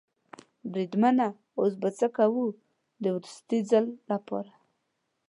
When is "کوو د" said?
2.17-3.05